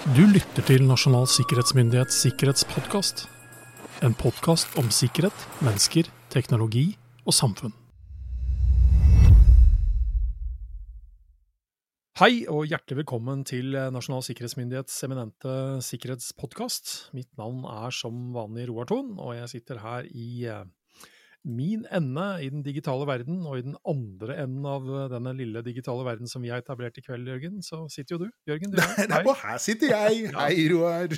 Du 0.00 0.22
lytter 0.24 0.64
til 0.64 0.86
Nasjonal 0.88 1.26
sikkerhetsmyndighets 1.28 2.22
sikkerhetspodkast. 2.24 3.26
En 4.00 4.14
podkast 4.16 4.78
om 4.80 4.86
sikkerhet, 4.88 5.42
mennesker, 5.60 6.08
teknologi 6.32 6.86
og 7.28 7.36
samfunn. 7.36 7.74
Hei 12.16 12.46
og 12.48 12.64
hjertelig 12.70 13.02
velkommen 13.02 13.44
til 13.44 13.76
Nasjonal 13.92 14.24
sikkerhetsmyndighets 14.24 14.96
eminente 15.04 15.52
sikkerhetspodkast. 15.84 17.12
Mitt 17.12 17.28
navn 17.36 17.68
er 17.68 17.92
som 17.92 18.30
vanlig 18.32 18.70
Roar 18.72 18.88
Thon, 18.88 19.18
og 19.20 19.36
jeg 19.36 19.52
sitter 19.52 19.84
her 19.84 20.08
i 20.08 20.46
eh, 20.48 20.64
min 21.44 21.86
ende 21.88 22.26
i 22.44 22.48
den 22.52 22.64
digitale 22.64 23.06
verden, 23.08 23.40
og 23.48 23.58
i 23.58 23.64
den 23.64 23.76
andre 23.88 24.36
enden 24.42 24.66
av 24.68 24.88
eh, 24.88 25.06
denne 25.12 25.32
lille 25.38 25.62
digitale 25.64 26.04
verden 26.04 26.28
som 26.28 26.44
vi 26.44 26.52
har 26.52 26.60
etablert 26.60 26.98
i 27.00 27.04
kveld, 27.04 27.28
Jørgen, 27.30 27.62
så 27.64 27.86
sitter 27.92 28.16
jo 28.16 28.26
du. 28.26 28.28
Jørgen, 28.50 28.74
du 28.74 28.82
her. 28.82 29.08
Nei, 29.08 29.22
her 29.44 29.62
sitter 29.62 29.94
jeg! 29.94 30.28
Hei, 30.36 30.68
Roar. 30.72 31.16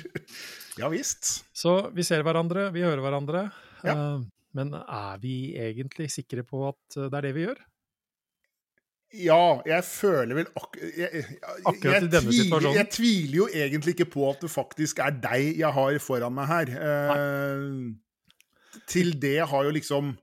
Ja 0.79 0.89
visst. 0.93 1.43
Så 1.55 1.75
vi 1.95 2.05
ser 2.07 2.23
hverandre, 2.23 2.69
vi 2.75 2.85
hører 2.85 3.03
hverandre. 3.03 3.49
Ja. 3.83 3.97
Eh, 3.97 4.23
men 4.53 4.73
er 4.77 5.21
vi 5.21 5.37
egentlig 5.59 6.11
sikre 6.13 6.45
på 6.45 6.67
at 6.69 6.97
det 6.99 7.09
er 7.09 7.25
det 7.27 7.35
vi 7.35 7.47
gjør? 7.47 7.61
Ja, 9.13 9.59
jeg 9.69 9.85
føler 9.85 10.39
vel 10.39 10.47
ak 10.57 10.77
jeg, 10.81 11.09
jeg, 11.21 11.25
Akkurat 11.69 12.05
i 12.05 12.09
denne 12.09 12.31
tviler, 12.31 12.37
situasjonen? 12.39 12.77
Jeg 12.79 12.89
tviler 12.95 13.35
jo 13.37 13.45
egentlig 13.49 13.93
ikke 13.93 14.07
på 14.15 14.23
at 14.31 14.41
det 14.41 14.49
faktisk 14.49 15.03
er 15.05 15.13
deg 15.21 15.59
jeg 15.59 15.69
har 15.75 15.99
foran 16.01 16.33
meg 16.33 16.49
her. 16.49 16.71
Eh, 16.73 17.75
til 18.89 19.15
det 19.21 19.39
har 19.49 19.67
jo 19.67 19.73
liksom 19.73 20.13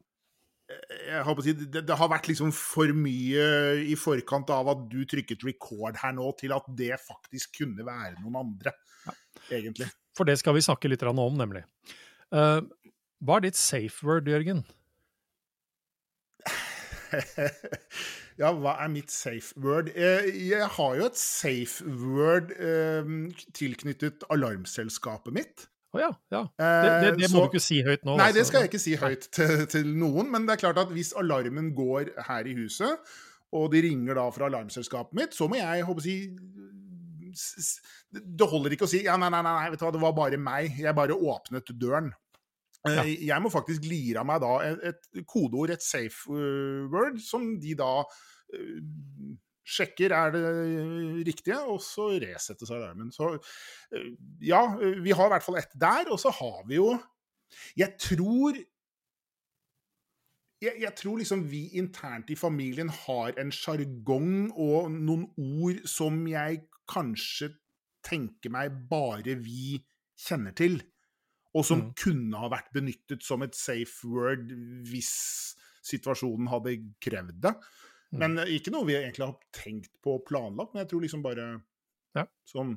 jeg 0.70 1.22
håper 1.26 1.42
å 1.42 1.44
si, 1.44 1.54
det, 1.58 1.82
det, 1.82 1.96
har 1.98 2.10
vært 2.12 2.28
liksom 2.30 2.52
for 2.54 2.92
mye 2.94 3.46
i 3.90 3.96
forkant 3.98 4.52
av 4.54 4.68
at 4.70 4.84
du 4.92 5.00
trykket 5.08 5.42
record 5.46 5.98
her 5.98 6.14
nå, 6.14 6.28
til 6.38 6.54
at 6.54 6.68
det 6.78 6.92
faktisk 7.02 7.62
kunne 7.62 7.86
være 7.86 8.20
noen 8.20 8.38
andre, 8.44 8.74
ja. 9.06 9.14
egentlig. 9.58 9.88
For 10.14 10.28
det 10.28 10.38
skal 10.38 10.54
vi 10.54 10.62
snakke 10.62 10.90
litt 10.90 11.02
om, 11.10 11.18
nemlig. 11.38 11.64
Uh, 12.30 12.62
hva 13.26 13.40
er 13.40 13.48
ditt 13.48 13.58
safe 13.58 14.06
word, 14.06 14.30
Jørgen? 14.30 14.62
ja, 18.40 18.52
hva 18.54 18.76
er 18.84 18.92
mitt 18.92 19.10
safe 19.12 19.58
word? 19.60 19.90
Jeg 19.96 20.70
har 20.76 20.96
jo 20.98 21.08
et 21.08 21.18
safe 21.18 21.84
word 21.84 22.54
eh, 22.56 23.10
tilknyttet 23.56 24.24
alarmselskapet 24.30 25.36
mitt. 25.36 25.66
Å 25.90 25.98
oh, 25.98 26.02
ja. 26.02 26.10
ja. 26.30 26.40
Det, 26.54 26.90
det, 27.02 27.10
det 27.18 27.28
må 27.32 27.40
så, 27.40 27.42
du 27.42 27.50
ikke 27.50 27.62
si 27.64 27.80
høyt 27.82 28.04
nå. 28.06 28.14
Nei, 28.20 28.28
det 28.36 28.44
skal 28.46 28.62
jeg 28.62 28.70
ikke 28.70 28.82
si 28.82 28.92
høyt 28.98 29.26
til, 29.34 29.64
til, 29.72 29.88
noen. 29.98 30.28
Men 30.30 30.46
det 30.46 30.54
er 30.54 30.62
klart 30.62 30.78
at 30.78 30.92
hvis 30.94 31.10
alarmen 31.18 31.72
går 31.74 32.12
her 32.28 32.46
i 32.46 32.54
huset, 32.60 33.10
og 33.58 33.72
de 33.72 33.82
ringer 33.88 34.14
da 34.14 34.28
fra 34.30 34.46
alarmselskapet 34.46 35.18
mitt, 35.18 35.34
så 35.34 35.48
må 35.50 35.58
jeg 35.58 35.82
håper 35.88 36.06
si 36.06 36.14
Det 38.14 38.46
holder 38.52 38.76
ikke 38.76 38.86
å 38.86 38.90
si 38.90 39.02
ja, 39.02 39.16
nei, 39.18 39.32
nei, 39.34 39.42
nei, 39.46 39.66
vet 39.72 39.82
du 39.82 39.86
hva, 39.88 39.92
det 39.96 40.02
var 40.06 40.14
bare 40.14 40.38
meg. 40.38 40.78
Jeg 40.78 40.94
bare 40.94 41.18
åpnet 41.18 41.74
døren. 41.74 42.12
Ja. 42.86 43.02
Jeg 43.04 43.42
må 43.42 43.50
faktisk 43.52 43.84
lire 43.84 44.22
av 44.22 44.28
meg 44.30 44.40
da 44.40 44.54
et, 44.64 44.86
et 44.94 45.26
kodeord, 45.28 45.74
et 45.74 45.84
safe 45.84 46.30
word, 46.88 47.18
som 47.20 47.50
de 47.60 47.74
da 47.76 47.90
sjekker 49.70 50.14
er 50.16 50.34
det 50.34 50.42
riktige, 51.28 51.60
og 51.62 51.80
så 51.84 52.10
resettes 52.22 52.72
alarmen. 52.74 53.12
Så 53.14 53.32
ja, 54.42 54.64
vi 54.78 55.14
har 55.14 55.30
i 55.30 55.34
hvert 55.34 55.46
fall 55.46 55.60
ett 55.60 55.74
der. 55.80 56.10
Og 56.10 56.20
så 56.20 56.32
har 56.40 56.66
vi 56.68 56.80
jo 56.80 56.92
Jeg 57.76 57.96
tror 57.98 58.58
jeg, 60.60 60.74
jeg, 60.76 60.92
tror 60.94 61.18
liksom 61.18 61.40
vi 61.50 61.70
internt 61.80 62.30
i 62.30 62.36
familien 62.36 62.90
har 62.92 63.32
en 63.40 63.50
sjargong 63.50 64.52
og 64.52 64.90
noen 64.92 65.24
ord 65.40 65.80
som 65.88 66.20
jeg 66.28 66.60
kanskje 66.90 67.48
tenker 68.04 68.52
meg 68.52 68.76
bare 68.90 69.38
vi 69.40 69.80
kjenner 70.20 70.52
til 70.54 70.76
og 71.56 71.66
som 71.66 71.82
mm. 71.82 71.92
kunne 71.98 72.40
ha 72.42 72.50
vært 72.52 72.70
benyttet 72.74 73.24
som 73.26 73.42
et 73.42 73.56
safe 73.58 74.06
word 74.06 74.52
hvis 74.86 75.12
situasjonen 75.86 76.50
hadde 76.52 76.76
krevd 77.02 77.40
det. 77.46 77.54
Mm. 78.10 78.18
Men 78.22 78.38
mm. 78.40 78.54
ikke 78.56 78.72
noe 78.74 78.88
vi 78.88 78.96
egentlig 78.98 79.26
har 79.26 79.36
tenkt 79.54 79.92
på 80.02 80.16
og 80.18 80.24
planlagt, 80.28 80.74
men 80.74 80.82
jeg 80.84 80.90
tror 80.90 81.04
liksom 81.04 81.22
bare 81.24 81.46
ja. 82.18 82.26
sånn 82.48 82.74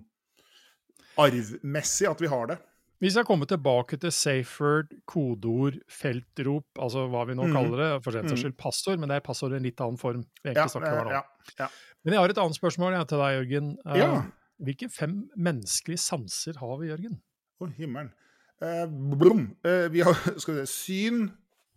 arvmessig 1.21 2.07
at 2.09 2.21
vi 2.21 2.29
har 2.29 2.53
det. 2.53 2.59
Vi 3.03 3.09
skal 3.11 3.25
komme 3.27 3.43
tilbake 3.49 3.97
til 3.99 4.13
safe 4.15 4.63
word, 4.63 4.93
kodeord, 5.09 5.81
feltrop, 5.91 6.69
altså 6.79 7.03
hva 7.11 7.25
vi 7.27 7.35
nå 7.35 7.49
mm. 7.49 7.55
kaller 7.57 7.81
det. 7.81 7.89
For 8.05 8.15
rett 8.15 8.29
og 8.29 8.37
slett 8.37 8.45
skyld 8.45 8.59
passord, 8.61 9.01
men 9.01 9.11
det 9.11 9.17
er 9.19 9.25
passord 9.25 9.55
i 9.55 9.59
en 9.59 9.67
litt 9.67 9.83
annen 9.83 9.99
form. 9.99 10.21
vi 10.39 10.53
egentlig 10.53 10.71
snakker 10.71 11.01
om 11.01 11.11
ja, 11.17 11.23
ja, 11.59 11.67
Men 12.05 12.15
jeg 12.15 12.23
har 12.23 12.33
et 12.33 12.41
annet 12.45 12.59
spørsmål 12.61 12.95
til 13.09 13.23
deg, 13.25 13.39
Jørgen. 13.41 13.73
Uh, 13.83 14.29
hvilke 14.63 14.87
fem 14.93 15.17
menneskelige 15.35 15.99
sanser 15.99 16.61
har 16.61 16.77
vi, 16.79 16.93
Jørgen? 16.93 17.19
Å, 17.59 17.67
himmelen. 17.75 18.13
Eh, 18.63 18.85
blom. 19.19 19.49
Eh, 19.67 19.89
vi 19.91 20.03
har 20.05 20.15
skal 20.39 20.61
vi 20.61 20.63
se, 20.63 20.71
syn 20.71 21.25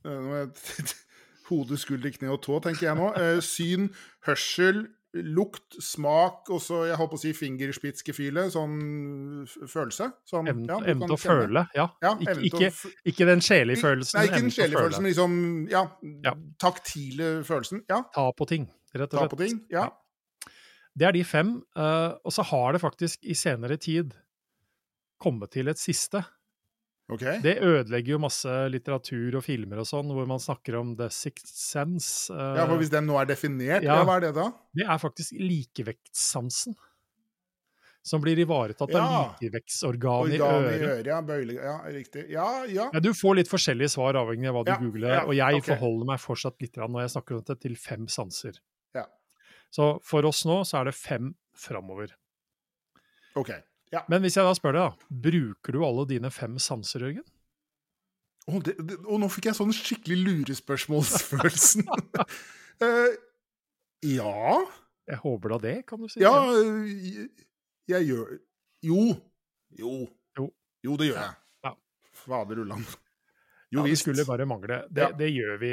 eh, 0.07 0.47
Hode, 1.51 1.79
skulder, 1.79 2.13
kne 2.15 2.33
og 2.35 2.43
tå, 2.45 2.59
tenker 2.65 2.89
jeg 2.89 2.99
nå. 2.99 3.11
Eh, 3.21 3.41
syn, 3.45 3.91
hørsel, 4.27 4.85
lukt, 5.17 5.77
smak 5.83 6.51
og 6.53 6.61
så 6.61 6.83
jeg 6.89 6.99
holdt 6.99 7.13
på 7.15 7.19
å 7.19 7.23
si 7.23 7.33
fingerspitzgefühle, 7.37 8.47
sånn 8.53 8.75
følelse. 9.49 10.11
Sånn, 10.29 10.51
evne 10.51 10.69
ja, 10.69 10.81
evne 10.93 11.09
til 11.09 11.17
å 11.17 11.21
føle, 11.21 11.63
ja. 11.77 11.87
ja 12.05 12.13
Ik 12.21 12.43
ikke, 12.51 12.71
ikke, 13.13 13.29
den 13.29 13.45
sjelelige 13.45 13.83
følelsen. 13.85 14.19
Nei, 14.19 14.27
ikke 14.29 14.43
den 14.43 14.55
sjelelige 14.57 14.83
følelsen, 14.83 15.07
men 15.07 15.15
liksom 15.15 15.39
ja, 15.73 15.85
ja, 16.27 16.35
taktile 16.63 17.31
følelsen. 17.47 17.87
Ja. 17.91 18.03
Ta 18.15 18.29
på 18.37 18.49
ting, 18.51 18.69
rett 18.93 19.09
og 19.09 19.21
slett. 19.21 19.33
Ta 19.33 19.33
på 19.33 19.41
ting, 19.45 19.63
ja. 19.73 19.89
Det 20.97 21.09
er 21.09 21.17
de 21.17 21.25
fem. 21.29 21.59
Uh, 21.77 22.17
og 22.25 22.33
så 22.33 22.45
har 22.51 22.73
det 22.73 22.81
faktisk 22.85 23.25
i 23.29 23.37
senere 23.37 23.77
tid 23.81 24.15
kommet 25.21 25.53
til 25.57 25.69
et 25.73 25.81
siste. 25.81 26.23
Okay. 27.07 27.39
Det 27.39 27.61
ødelegger 27.63 28.17
jo 28.17 28.19
masse 28.19 28.51
litteratur 28.73 29.37
og 29.39 29.45
filmer 29.47 29.79
og 29.79 29.87
sånn, 29.87 30.09
hvor 30.11 30.27
man 30.27 30.41
snakker 30.43 30.75
om 30.81 30.97
the 30.99 31.07
sixth 31.15 31.53
sense. 31.55 32.35
Ja, 32.35 32.65
for 32.67 32.81
Hvis 32.81 32.91
den 32.91 33.07
nå 33.07 33.15
er 33.21 33.29
definert, 33.31 33.87
ja, 33.87 34.01
ja, 34.01 34.07
hva 34.07 34.17
er 34.19 34.27
det 34.27 34.33
da? 34.35 34.49
Det 34.75 34.89
er 34.91 34.99
faktisk 34.99 35.37
likevektssansen. 35.39 36.75
Som 38.07 38.23
blir 38.23 38.39
ivaretatt 38.39 38.93
ja. 38.95 39.03
av 39.03 39.39
likevektsorgan 39.43 40.35
i 40.35 40.39
øret. 40.39 40.83
Øret 40.83 41.09
ja, 41.11 41.21
bøylig, 41.27 41.57
ja, 41.59 41.77
riktig. 41.95 42.27
Ja, 42.31 42.49
ja. 42.71 42.89
ja, 42.95 43.03
Du 43.03 43.11
får 43.19 43.41
litt 43.41 43.51
forskjellige 43.51 43.95
svar 43.97 44.19
avhengig 44.19 44.51
av 44.51 44.59
hva 44.59 44.67
du 44.67 44.75
googler, 44.85 45.17
og 45.25 45.35
jeg 45.35 45.63
okay. 45.63 45.73
forholder 45.73 46.11
meg 46.11 46.23
fortsatt 46.23 46.59
litt 46.63 46.79
når 46.79 47.07
jeg 47.07 47.15
snakker 47.17 47.39
om 47.39 47.43
dette, 47.43 47.59
til 47.67 47.79
fem 47.83 48.07
sanser. 48.11 48.61
Ja. 48.95 49.07
Så 49.75 49.97
for 50.07 50.27
oss 50.27 50.45
nå 50.47 50.61
så 50.67 50.83
er 50.83 50.91
det 50.91 50.95
fem 50.99 51.35
framover. 51.59 52.15
Ok. 53.39 53.51
Ja. 53.95 54.03
Men 54.11 54.25
hvis 54.25 54.37
jeg 54.39 54.47
da 54.47 54.55
spør 54.57 54.75
deg, 54.75 54.87
da, 54.87 55.17
bruker 55.27 55.77
du 55.77 55.85
alle 55.87 56.07
dine 56.11 56.31
fem 56.35 56.59
sanser, 56.63 57.07
Jørgen? 57.07 57.27
Oh, 58.47 58.61
det, 58.63 58.77
det, 58.79 58.99
og 59.03 59.19
nå 59.23 59.29
fikk 59.33 59.49
jeg 59.51 59.59
sånn 59.59 59.73
skikkelig 59.75 60.19
lurespørsmålsfølelsen. 60.23 61.89
uh, 61.91 63.15
ja 64.17 64.35
Jeg 65.11 65.19
håper 65.23 65.57
da 65.57 65.59
det, 65.65 65.77
kan 65.89 66.03
du 66.03 66.07
si. 66.11 66.23
Ja, 66.23 66.35
jeg, 66.87 67.27
jeg 67.91 68.11
gjør 68.13 68.37
Jo. 68.87 69.01
Jo. 69.75 69.97
Jo, 70.39 70.47
jo 70.87 71.01
det 71.01 71.11
gjør 71.11 71.19
jeg. 71.25 71.35
Ja. 71.67 71.75
Fader 72.23 72.63
ulland. 72.63 72.87
Jo 73.75 73.83
ja, 73.83 73.91
Det 73.91 73.99
skulle 73.99 74.27
bare 74.29 74.47
mangle. 74.47 74.85
Det, 74.95 75.03
ja. 75.03 75.11
det, 75.19 75.31
gjør 75.35 75.59
vi, 75.59 75.73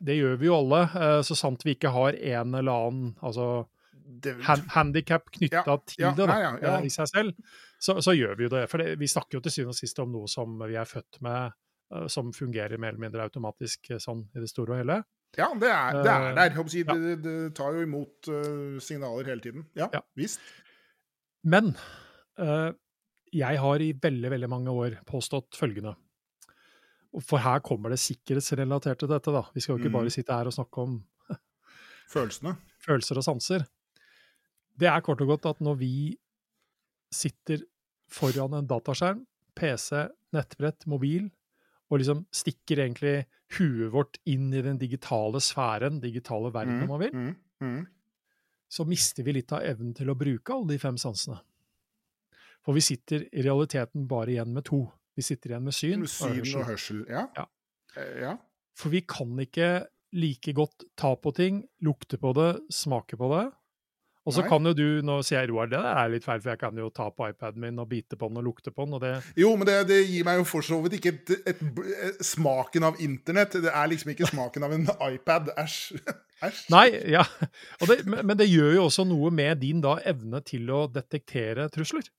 det 0.00 0.16
gjør 0.16 0.38
vi 0.40 0.48
jo 0.48 0.60
alle. 0.62 0.84
Uh, 0.94 1.20
så 1.28 1.36
sant 1.36 1.64
vi 1.66 1.76
ikke 1.76 1.92
har 1.92 2.16
en 2.16 2.56
eller 2.56 2.88
annen 2.88 3.12
altså 3.20 3.66
hand, 4.46 4.66
handikap 4.74 5.28
knytta 5.34 5.64
ja, 5.66 5.76
til 5.86 6.04
ja, 6.04 6.12
det 6.16 6.26
da, 6.26 6.28
nei, 6.30 6.60
ja, 6.62 6.74
i 6.84 6.90
seg 6.92 7.10
selv, 7.10 7.58
så, 7.78 7.98
så, 8.04 8.14
gjør 8.16 8.38
vi 8.38 8.46
jo 8.46 8.52
det. 8.56 8.64
For 8.70 8.82
det, 8.82 8.96
vi 9.00 9.10
snakker 9.10 9.38
jo 9.38 9.44
til 9.44 9.54
syvende 9.54 9.76
og 9.76 9.80
sist 9.80 10.00
om 10.02 10.12
noe 10.14 10.30
som 10.30 10.56
vi 10.64 10.78
er 10.78 10.88
født 10.88 11.20
med, 11.24 11.54
uh, 11.94 12.06
som 12.12 12.32
fungerer 12.34 12.80
mer 12.80 12.94
eller 12.94 13.04
mindre 13.06 13.28
automatisk 13.28 13.92
uh, 13.92 14.00
sånn 14.02 14.24
i 14.34 14.42
det 14.42 14.50
store 14.50 14.76
og 14.76 14.82
hele. 14.82 15.00
Ja, 15.36 15.50
det 15.60 15.68
er, 15.68 16.00
det 16.00 16.12
er 16.14 16.38
der. 16.38 16.58
Si, 16.72 16.82
det, 16.88 17.16
det, 17.24 17.36
tar 17.56 17.76
jo 17.76 17.84
imot 17.84 18.30
uh, 18.32 18.80
signaler 18.82 19.28
hele 19.28 19.44
tiden. 19.44 19.68
Ja, 19.78 19.90
visst. 20.18 20.42
Men 21.48 21.74
jeg 23.34 23.58
har 23.58 23.82
i 23.82 23.88
veldig, 23.98 24.28
veldig 24.30 24.48
mange 24.50 24.70
år 24.70 24.96
påstått 25.06 25.56
følgende. 25.58 25.96
For 27.24 27.42
her 27.42 27.58
kommer 27.66 27.90
det 27.90 27.98
sikkerhetsrelatert 27.98 29.00
til 29.02 29.10
dette, 29.10 29.32
da. 29.34 29.42
Vi 29.54 29.62
skal 29.64 29.74
jo 29.74 29.80
ikke 29.80 29.90
mm. 29.90 29.96
bare 29.96 30.12
sitte 30.14 30.36
her 30.38 30.50
og 30.50 30.54
snakke 30.54 30.84
om 30.84 31.00
Følelsene. 32.08 32.54
Følelser 32.84 33.20
og 33.20 33.26
sanser. 33.26 33.64
Det 34.78 34.88
er 34.90 35.02
kort 35.04 35.22
og 35.24 35.32
godt 35.34 35.48
at 35.50 35.64
når 35.64 35.80
vi 35.80 35.92
sitter 37.14 37.64
foran 38.08 38.54
en 38.56 38.68
dataskjerm, 38.68 39.24
PC, 39.58 40.06
nettbrett, 40.36 40.86
mobil, 40.90 41.28
og 41.88 42.00
liksom 42.00 42.24
stikker 42.34 42.84
egentlig 42.84 43.14
huet 43.56 43.92
vårt 43.94 44.18
inn 44.28 44.50
i 44.52 44.62
den 44.64 44.78
digitale 44.80 45.40
sfæren, 45.42 46.02
digitale 46.02 46.52
verden, 46.54 46.82
om 46.84 46.92
man 46.92 47.02
vil, 47.02 47.14
mm, 47.14 47.30
mm, 47.64 47.68
mm. 47.68 47.84
så 48.68 48.84
mister 48.88 49.24
vi 49.24 49.38
litt 49.38 49.54
av 49.56 49.64
evnen 49.64 49.94
til 49.96 50.12
å 50.12 50.16
bruke 50.18 50.54
alle 50.54 50.74
de 50.74 50.80
fem 50.82 50.98
sansene. 51.00 51.40
For 52.64 52.76
vi 52.76 52.84
sitter 52.84 53.24
i 53.32 53.44
realiteten 53.46 54.04
bare 54.10 54.34
igjen 54.34 54.52
med 54.52 54.66
to. 54.68 54.82
Vi 55.16 55.24
sitter 55.24 55.54
igjen 55.54 55.64
med 55.64 55.76
syn, 55.76 56.04
syn 56.04 56.28
og 56.28 56.36
hørsel. 56.36 56.58
Og 56.60 56.68
hørsel. 56.68 56.98
Ja. 57.08 57.24
Ja. 57.38 57.46
Eh, 57.96 58.18
ja. 58.26 58.34
For 58.76 58.92
vi 58.92 59.00
kan 59.08 59.32
ikke 59.40 59.70
like 60.18 60.52
godt 60.56 60.84
ta 60.98 61.14
på 61.16 61.32
ting, 61.36 61.62
lukte 61.84 62.20
på 62.20 62.34
det, 62.36 62.50
smake 62.72 63.16
på 63.20 63.30
det, 63.32 63.46
Og 64.28 64.34
så 64.36 64.44
kan 64.44 64.68
jo 64.68 64.74
du, 64.76 64.86
nå 65.06 65.18
sier 65.24 65.40
jeg 65.40 65.50
Roar, 65.50 65.70
det 65.72 65.80
er 65.80 66.10
litt 66.12 66.26
feil, 66.26 66.42
for 66.44 66.52
jeg 66.52 66.60
kan 66.60 66.76
jo 66.76 66.90
ta 66.92 67.08
på 67.08 67.30
iPaden 67.30 67.62
min 67.62 67.80
og 67.80 67.88
bite 67.88 68.18
på 68.20 68.28
den 68.28 68.40
og 68.42 68.44
lukte 68.50 68.72
på 68.74 68.84
den, 68.84 68.98
og 68.98 69.04
det 69.04 69.14
Jo, 69.40 69.54
men 69.56 69.68
det, 69.68 69.78
det 69.88 70.02
gir 70.04 70.26
meg 70.28 70.42
jo 70.42 70.46
for 70.48 70.66
så 70.66 70.80
vidt 70.84 70.98
ikke 70.98 71.14
et, 71.14 71.32
et, 71.54 71.62
et, 72.10 72.20
smaken 72.28 72.90
av 72.90 73.00
internett. 73.04 73.56
Det 73.64 73.72
er 73.72 73.90
liksom 73.94 74.12
ikke 74.12 74.28
smaken 74.28 74.68
av 74.68 74.74
en 74.76 74.84
iPad. 75.08 75.52
Æsj. 75.64 76.02
Æsj. 76.44 76.60
Nei, 76.74 76.86
ja. 77.16 77.24
Og 77.80 77.88
det, 77.90 78.02
men 78.06 78.26
men 78.28 78.36
det 78.38 78.50
gjør 78.50 78.76
jo 78.76 78.84
også 78.90 79.06
noe 79.08 79.32
med 79.34 79.62
din 79.64 79.80
da 79.84 79.96
evne 80.06 80.42
til 80.44 80.68
å 80.74 80.84
detektere 80.92 81.70
trusler. 81.72 82.12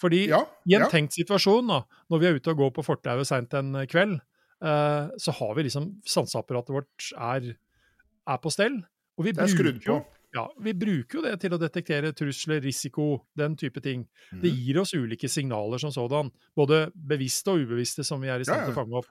Fordi 0.00 0.22
Ja, 0.30 0.44
i 0.64 0.78
en 0.78 0.86
ja. 0.86 0.92
tenkt 0.92 1.18
situasjon, 1.18 1.68
da, 1.68 1.82
når 2.08 2.22
vi 2.22 2.28
er 2.28 2.38
ute 2.38 2.54
og 2.54 2.62
går 2.62 2.70
på 2.78 2.86
fortauet 2.86 3.28
seint 3.28 3.52
en 3.58 3.74
kveld, 3.90 4.20
eh, 4.62 5.10
så 5.18 5.34
har 5.36 5.52
vi 5.58 5.66
liksom 5.66 5.90
Sanseapparatet 6.08 6.72
vårt 6.78 7.10
er, 7.18 7.52
er 8.24 8.40
på 8.40 8.54
stell. 8.54 8.80
Og 9.18 9.26
vi 9.26 9.34
er 9.34 9.42
bruker, 9.44 9.82
jo. 9.84 9.98
Ja, 10.34 10.44
vi 10.62 10.72
bruker 10.78 11.18
jo 11.18 11.22
det 11.22 11.40
til 11.40 11.50
å 11.50 11.58
detektere 11.58 12.12
trusler, 12.14 12.60
risiko, 12.62 13.26
den 13.36 13.56
type 13.56 13.80
ting. 13.82 14.06
Det 14.30 14.50
Mhm. 14.52 14.60
gir 14.64 14.78
oss 14.80 14.92
ulike 14.94 15.28
signaler 15.28 15.78
som 15.78 15.90
sådan. 15.90 16.30
Både 16.56 16.92
bevisste 16.94 17.48
og 17.50 17.64
ubevisste, 17.66 18.04
som 18.04 18.20
vi 18.20 18.28
er 18.28 18.40
i 18.40 18.44
stand 18.44 18.66
til 18.66 18.74
å 18.74 18.78
fange 18.78 18.94
opp. 19.00 19.06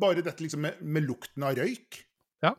Bare 0.00 0.22
dette 0.22 0.40
liksom 0.42 0.60
med, 0.60 0.80
med 0.82 1.06
lukten 1.06 1.42
av 1.46 1.54
røyk. 1.56 2.02
Ja. 2.42 2.54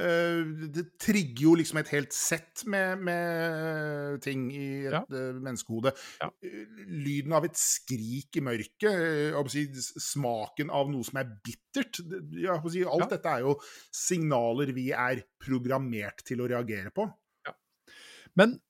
Eh, 0.00 0.40
det 0.74 0.84
trigger 1.02 1.42
jo 1.44 1.54
liksom 1.60 1.80
et 1.82 1.90
helt 1.92 2.14
sett 2.16 2.64
med, 2.70 3.02
med 3.04 4.20
ting 4.24 4.46
i 4.54 4.86
et 4.88 4.94
Ja. 4.94 5.02
eh, 5.04 5.32
menneskehode. 5.36 5.92
Ja. 6.22 6.30
Eh, 6.42 6.64
Lyden 7.04 7.32
av 7.36 7.44
et 7.44 7.56
skrik 7.60 8.36
i 8.40 8.44
mørket, 8.46 9.50
si, 9.52 9.66
smaken 10.00 10.70
av 10.70 10.90
noe 10.90 11.04
som 11.04 11.20
er 11.20 11.30
bittert. 11.44 12.00
si, 12.00 12.84
alt 12.84 13.04
Ja. 13.04 13.10
dette 13.12 13.26
er 13.36 13.40
jo 13.44 13.56
signaler 13.92 14.72
vi 14.72 14.90
er 14.92 15.22
programmert 15.38 16.24
til 16.24 16.38
å 16.40 16.48
reagere 16.48 16.90
på. 16.90 17.06
Men 18.36 18.60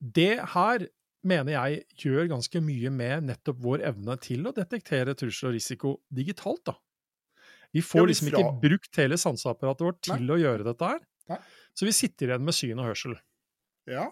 det 0.00 0.38
her 0.54 0.86
mener 1.26 1.52
jeg 1.52 1.84
gjør 1.98 2.28
ganske 2.30 2.60
mye 2.62 2.90
med 2.94 3.24
nettopp 3.26 3.58
vår 3.60 3.82
evne 3.90 4.14
til 4.22 4.46
å 4.46 4.52
detektere 4.54 5.14
trussel 5.18 5.50
og 5.50 5.54
risiko 5.58 6.00
digitalt, 6.14 6.62
da. 6.64 6.74
Vi 7.72 7.82
får 7.86 8.08
liksom 8.10 8.30
ikke 8.30 8.46
brukt 8.62 8.98
hele 8.98 9.18
sanseapparatet 9.20 9.86
vårt 9.86 10.00
til 10.06 10.32
å 10.34 10.38
gjøre 10.40 10.66
dette 10.66 10.92
her. 10.92 11.00
Nei. 11.30 11.38
Så 11.76 11.86
vi 11.86 11.94
sitter 11.94 12.32
igjen 12.32 12.46
med 12.46 12.56
syn 12.56 12.80
og 12.82 12.90
hørsel. 12.90 13.14
Ja. 13.90 14.08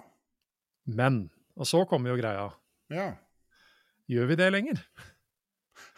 Men, 0.89 1.25
og 1.59 1.69
så 1.69 1.83
kommer 1.91 2.15
jo 2.15 2.21
greia, 2.21 2.47
ja. 2.95 3.09
gjør 4.09 4.31
vi 4.31 4.39
det 4.41 4.51
lenger? 4.55 4.85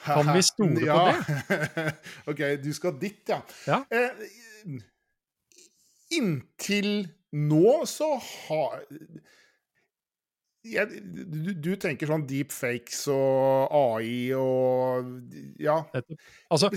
Kan 0.05 0.33
vi 0.33 0.43
stole 0.43 0.81
på 0.81 1.01
det? 1.07 1.85
OK, 2.33 2.41
du 2.65 2.71
skal 2.77 2.97
dit, 3.01 3.21
ja. 3.29 3.39
Ja. 3.69 3.83
Eh, 3.93 4.81
inntil 6.17 7.05
nå 7.31 7.83
så 7.87 8.17
har 8.19 8.83
jeg, 10.65 11.01
du, 11.31 11.53
du 11.57 11.71
tenker 11.81 12.07
sånn 12.11 12.27
deepfakes 12.29 13.07
og 13.09 13.73
AI 13.73 14.33
og 14.37 15.07
Ja. 15.63 15.79
Altså, 16.53 16.69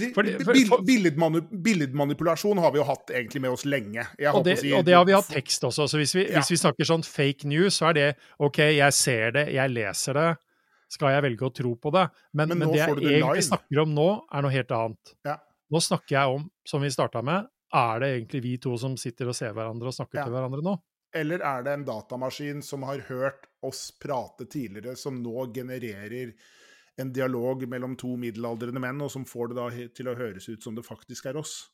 billedmanipulasjon 1.51 2.61
har 2.63 2.71
vi 2.73 2.79
jo 2.81 2.85
hatt 2.87 3.11
egentlig 3.13 3.41
med 3.43 3.51
oss 3.55 3.65
lenge. 3.67 4.05
Og, 4.31 4.43
det, 4.45 4.57
si- 4.61 4.73
og 4.75 4.85
det 4.87 4.95
har 4.95 5.05
vi 5.07 5.15
hatt 5.15 5.29
tekst 5.31 5.63
også. 5.67 5.87
Så 5.89 5.99
hvis 5.99 6.15
vi, 6.15 6.25
Ja. 6.29 6.39
hvis 6.39 6.51
vi 6.53 6.59
snakker 6.61 6.87
sånn 6.87 7.03
fake 7.05 7.45
news, 7.49 7.77
så 7.79 7.89
er 7.89 7.93
det 7.93 8.07
OK, 8.39 8.59
jeg 8.77 8.93
ser 8.93 9.31
det, 9.31 9.47
jeg 9.53 9.69
leser 9.73 10.13
det. 10.13 10.29
Skal 10.93 11.09
jeg 11.15 11.23
velge 11.25 11.47
å 11.47 11.53
tro 11.53 11.75
på 11.75 11.91
det? 11.91 12.07
Men, 12.33 12.49
Men 12.49 12.57
men, 12.59 12.67
det 12.69 12.77
jeg 12.77 12.95
det 12.95 13.11
egentlig 13.19 13.43
snakker 13.49 13.81
om 13.81 13.93
nå, 13.95 14.09
er 14.31 14.41
noe 14.45 14.51
helt 14.53 14.71
annet. 14.71 15.13
Ja. 15.25 15.37
Nå 15.71 15.79
snakker 15.81 16.13
jeg 16.19 16.35
om, 16.37 16.49
som 16.69 16.81
vi 16.81 16.89
starta 16.93 17.23
med, 17.25 17.47
er 17.73 17.99
det 17.99 18.09
egentlig 18.21 18.41
vi 18.43 18.57
to 18.61 18.77
som 18.77 18.95
sitter 18.97 19.27
og 19.31 19.35
ser 19.35 19.53
hverandre 19.53 19.87
og 19.89 19.93
snakker 19.95 20.19
Ja. 20.19 20.23
til 20.25 20.33
hverandre 20.33 20.61
nå? 20.61 20.75
Eller 21.13 21.43
er 21.45 21.63
det 21.63 21.73
en 21.77 21.85
datamaskin 21.85 22.61
som 22.65 22.83
har 22.87 23.03
hørt 23.09 23.45
oss 23.63 23.91
prate 24.01 24.45
tidligere, 24.49 24.95
som 24.97 25.21
nå 25.23 25.45
genererer 25.53 26.33
en 26.97 27.11
dialog 27.13 27.63
mellom 27.69 27.95
to 27.97 28.15
middelaldrende 28.17 28.81
menn, 28.81 29.01
og 29.01 29.11
som 29.13 29.25
får 29.25 29.49
det 29.53 29.55
da 29.57 29.69
til 29.97 30.09
å 30.11 30.17
høres 30.17 30.49
ut 30.49 30.61
som 30.65 30.75
det 30.77 30.85
faktisk 30.85 31.25
er 31.31 31.37
oss? 31.37 31.69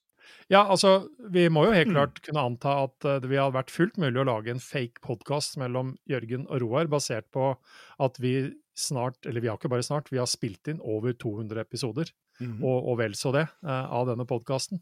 Ja, 0.52 0.66
altså, 0.70 1.08
vi 1.32 1.48
må 1.50 1.64
jo 1.66 1.72
helt 1.74 1.88
Mm. 1.90 1.96
klart 1.96 2.22
kunne 2.22 2.44
anta 2.46 2.84
at 2.84 3.06
eh, 3.06 3.20
det 3.20 3.30
ville 3.32 3.52
vært 3.56 3.72
fullt 3.74 3.98
mulig 3.98 4.20
å 4.22 4.28
lage 4.28 4.52
en 4.52 4.60
fake 4.60 5.02
podkast 5.02 5.58
mellom 5.58 5.96
Jørgen 6.08 6.46
og 6.50 6.62
Roar, 6.62 6.86
basert 6.92 7.32
på 7.32 7.56
at 8.00 8.20
vi 8.20 8.54
snart, 8.78 9.26
eller 9.26 9.42
vi 9.42 9.48
har 9.48 9.58
ikke 9.58 9.72
bare 9.72 9.84
snart, 9.84 10.12
vi 10.12 10.20
har 10.22 10.28
spilt 10.30 10.68
inn 10.68 10.80
over 10.84 11.14
200 11.14 11.60
episoder, 11.64 12.12
Mhm. 12.40 12.64
og, 12.64 12.88
og 12.88 12.98
vel 13.00 13.12
så 13.12 13.34
det, 13.34 13.48
eh, 13.66 13.86
av 13.92 14.06
denne 14.08 14.26
podkasten. 14.28 14.80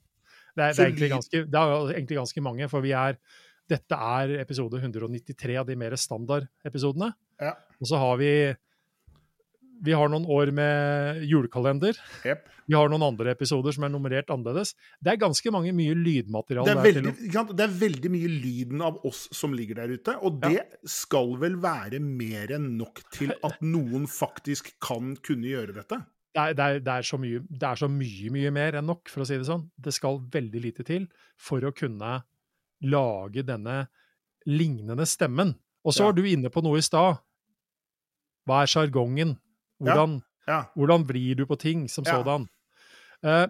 Det, 0.57 0.75
det, 0.75 0.97
det 0.97 1.11
er 1.53 1.93
egentlig 1.93 2.17
ganske 2.17 2.41
mange, 2.41 2.67
for 2.69 2.81
vi 2.81 2.91
er 2.91 3.17
Dette 3.67 3.97
er 3.97 4.37
episode 4.41 4.79
193 4.79 5.57
av 5.59 5.67
de 5.67 5.75
mer 5.79 5.95
standard-episodene. 5.99 7.11
Ja. 7.41 7.57
Og 7.81 7.89
så 7.89 7.99
har 8.01 8.17
vi 8.21 8.31
Vi 9.85 9.93
har 9.93 10.09
noen 10.09 10.25
år 10.25 10.49
med 10.49 11.19
julekalender. 11.29 11.93
Yep. 12.25 12.47
Vi 12.65 12.73
har 12.73 12.89
noen 12.89 13.03
andre 13.05 13.29
episoder 13.35 13.75
som 13.75 13.83
er 13.85 13.91
nummerert 13.93 14.31
annerledes. 14.33 14.71
Det 14.97 15.11
er 15.11 15.19
ganske 15.21 15.51
mange 15.53 15.69
mye 15.77 15.93
lydmateriale 15.93 16.65
Det 16.65 16.73
er, 16.73 16.87
veldig, 16.87 17.43
det 17.53 17.65
er 17.67 17.75
veldig 17.83 18.11
mye 18.15 18.31
lyden 18.31 18.81
av 18.81 18.97
oss 19.05 19.27
som 19.37 19.53
ligger 19.53 19.83
der 19.83 19.93
ute, 19.93 20.17
og 20.17 20.41
det 20.41 20.65
skal 20.89 21.37
vel 21.37 21.59
være 21.61 22.01
mer 22.01 22.55
enn 22.57 22.71
nok 22.79 23.03
til 23.13 23.35
at 23.37 23.61
noen 23.61 24.09
faktisk 24.09 24.73
kan 24.81 25.13
kunne 25.21 25.51
gjøre 25.51 25.77
dette? 25.77 26.01
det 26.37 26.43
er, 26.43 26.53
det, 26.53 26.63
er, 26.65 26.81
det, 26.85 26.93
er 26.93 27.05
så 27.07 27.17
mye, 27.21 27.43
det 27.49 27.65
er 27.69 27.79
så 27.79 27.87
mye, 27.89 28.31
mye 28.33 28.51
mer 28.53 28.77
enn 28.77 28.85
nok, 28.85 29.09
for 29.09 29.23
å 29.23 29.27
si 29.27 29.37
det 29.39 29.47
sånn. 29.47 29.65
Det 29.73 29.93
skal 29.95 30.19
veldig 30.33 30.61
lite 30.61 30.85
til 30.85 31.07
for 31.41 31.65
å 31.65 31.73
kunne 31.73 32.19
lage 32.81 33.43
denne 33.45 33.87
lignende 34.47 35.05
stemmen. 35.05 35.55
Og 35.85 35.93
så 35.93 36.03
Ja. 36.03 36.05
var 36.05 36.13
du 36.13 36.23
inne 36.23 36.49
på 36.49 36.61
noe 36.63 36.77
i 36.77 36.81
stad. 36.81 37.19
Hva 38.47 38.61
er 38.63 38.67
sjargongen? 38.67 39.37
Hvordan, 39.81 40.21
Ja. 40.47 40.65
hvordan 40.75 41.05
vrir 41.05 41.35
du 41.35 41.45
på 41.45 41.57
ting 41.57 41.87
som 41.87 42.03
Ja. 42.03 42.23
sådan? 42.23 42.47
Uh, 43.23 43.47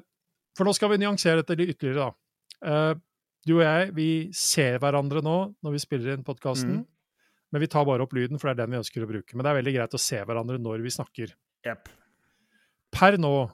for 0.55 0.65
nå 0.65 0.73
skal 0.73 0.89
vi 0.89 0.97
nyansere 0.97 1.43
dette 1.43 1.57
litt 1.57 1.77
ytterligere, 1.77 2.13
da. 2.61 2.91
Uh, 2.93 2.99
du 3.45 3.59
og 3.59 3.63
jeg, 3.63 3.95
vi 3.95 4.31
ser 4.33 4.79
hverandre 4.79 5.21
nå 5.21 5.55
når 5.63 5.71
vi 5.71 5.77
spiller 5.77 6.13
inn 6.13 6.23
podkasten, 6.23 6.79
mm. 6.79 6.87
men 7.51 7.61
vi 7.61 7.67
tar 7.67 7.85
bare 7.85 8.01
opp 8.01 8.13
lyden, 8.13 8.39
for 8.39 8.47
det 8.47 8.59
er 8.59 8.65
den 8.65 8.71
vi 8.71 8.81
ønsker 8.81 9.03
å 9.03 9.07
bruke. 9.07 9.35
Men 9.35 9.43
det 9.43 9.51
er 9.51 9.61
veldig 9.61 9.75
greit 9.75 9.93
å 9.93 9.99
se 9.99 10.17
hverandre 10.17 10.59
når 10.59 10.81
vi 10.81 10.89
snakker. 10.89 11.33
Yep. 11.65 11.89
Per 12.91 13.17
nå 13.17 13.51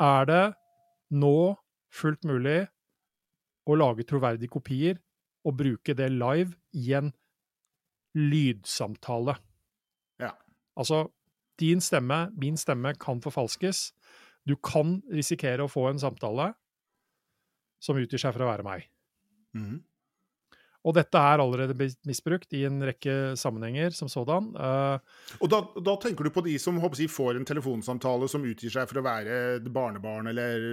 er 0.00 0.24
det 0.24 0.54
nå 1.12 1.56
fullt 1.92 2.24
mulig 2.24 2.68
å 3.70 3.78
lage 3.78 4.06
troverdige 4.08 4.52
kopier 4.52 5.00
og 5.46 5.56
bruke 5.56 5.94
det 5.96 6.10
live 6.12 6.54
i 6.76 6.92
en 6.98 7.12
lydsamtale. 8.18 9.36
Ja. 10.20 10.34
Altså, 10.78 11.06
din 11.60 11.80
stemme, 11.84 12.28
min 12.36 12.58
stemme, 12.60 12.94
kan 13.00 13.22
forfalskes. 13.22 13.90
Du 14.48 14.56
kan 14.56 14.98
risikere 15.12 15.64
å 15.64 15.70
få 15.70 15.88
en 15.90 16.00
samtale 16.02 16.52
som 17.80 18.00
utgir 18.00 18.20
seg 18.20 18.34
for 18.34 18.44
å 18.44 18.50
være 18.50 18.66
meg. 18.66 18.90
Mm. 19.56 19.78
Og 20.80 20.96
dette 20.96 21.20
er 21.20 21.42
allerede 21.42 21.90
misbrukt 22.08 22.54
i 22.56 22.62
en 22.64 22.80
rekke 22.88 23.34
sammenhenger 23.36 23.92
som 23.92 24.08
sådan. 24.08 24.48
Uh, 24.56 24.96
Og 25.44 25.50
da, 25.52 25.60
da 25.76 25.96
tenker 26.00 26.24
du 26.24 26.32
på 26.32 26.44
de 26.46 26.56
som 26.60 26.78
jeg, 26.80 27.10
får 27.12 27.36
en 27.36 27.48
telefonsamtale 27.48 28.28
som 28.32 28.46
utgir 28.48 28.72
seg 28.72 28.88
for 28.88 29.02
å 29.02 29.04
være 29.04 29.60
barnebarn 29.68 30.32
eller. 30.32 30.64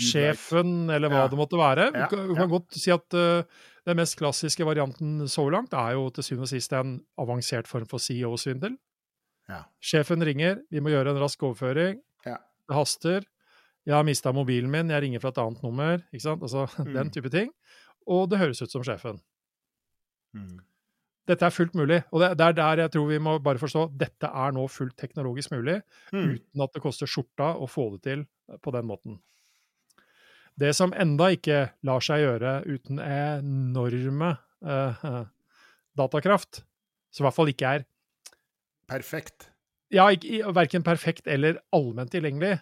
Sjefen, 0.00 0.90
eller 0.90 1.08
hva 1.12 1.24
Ja. 1.24 1.28
det 1.28 1.38
måtte 1.38 1.58
være. 1.60 1.90
Du 1.92 2.06
kan, 2.16 2.28
du 2.28 2.34
kan 2.38 2.48
godt 2.50 2.72
si 2.78 2.90
at 2.94 3.14
uh, 3.14 3.42
den 3.86 3.96
mest 3.96 4.16
klassiske 4.20 4.64
varianten 4.66 5.26
så 5.28 5.44
langt 5.50 5.72
er 5.72 5.92
jo 5.96 6.08
til 6.10 6.24
syvende 6.24 6.48
og 6.48 6.52
sist 6.52 6.72
en 6.76 6.96
avansert 7.18 7.66
form 7.70 7.86
for 7.90 7.98
CEO-svindel. 8.02 8.76
Ja. 9.48 9.64
Sjefen 9.82 10.22
ringer, 10.22 10.60
vi 10.70 10.80
må 10.80 10.90
gjøre 10.92 11.10
en 11.14 11.20
rask 11.22 11.42
overføring. 11.42 12.00
Ja. 12.26 12.36
Det 12.68 12.76
haster. 12.76 13.24
Jeg 13.86 13.94
har 13.96 14.04
mista 14.04 14.30
mobilen 14.36 14.70
min, 14.70 14.90
jeg 14.92 15.02
ringer 15.02 15.20
fra 15.22 15.32
et 15.32 15.38
annet 15.42 15.62
nummer. 15.64 16.02
ikke 16.12 16.22
sant? 16.22 16.42
Altså, 16.42 16.66
Den 16.84 17.06
Mm. 17.08 17.10
type 17.10 17.30
ting. 17.30 17.50
Og 18.06 18.28
det 18.30 18.38
høres 18.38 18.60
ut 18.62 18.70
som 18.70 18.82
sjefen. 18.84 19.20
Mm. 20.34 20.60
Dette 21.30 21.46
er 21.46 21.50
fullt 21.54 21.74
mulig, 21.78 22.00
og 22.10 22.20
det, 22.22 22.30
det 22.38 22.46
er 22.46 22.52
der 22.58 22.80
jeg 22.84 22.90
tror 22.94 23.06
vi 23.06 23.18
må 23.22 23.36
bare 23.38 23.58
forstå 23.60 23.84
dette 23.98 24.26
er 24.26 24.52
nå 24.56 24.64
fullt 24.72 24.96
teknologisk 24.98 25.52
mulig, 25.52 25.76
mm. 26.12 26.24
uten 26.34 26.62
at 26.64 26.72
det 26.74 26.82
koster 26.82 27.06
skjorta 27.06 27.52
å 27.60 27.68
få 27.70 27.84
det 27.94 28.00
til 28.06 28.24
på 28.64 28.72
den 28.74 28.86
måten. 28.88 29.18
Det 30.60 30.72
som 30.76 30.92
enda 30.92 31.30
ikke 31.32 31.70
lar 31.88 32.04
seg 32.04 32.24
gjøre 32.24 32.58
uten 32.68 33.00
enorme 33.00 34.34
uh, 34.66 35.22
datakraft, 35.96 36.62
som 37.10 37.24
i 37.24 37.26
hvert 37.28 37.38
fall 37.38 37.52
ikke 37.52 37.76
er 37.78 37.86
Perfekt. 38.90 39.48
ja, 39.94 40.08
ikke, 40.10 40.42
verken 40.54 40.84
perfekt 40.84 41.30
eller 41.30 41.60
allment 41.72 42.12
tilgjengelig, 42.12 42.58